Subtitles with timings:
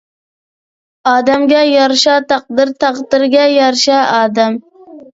[1.11, 4.63] ئادەمگە يارىشا تەقدىر تەقدىرگە يارىشا ئادەم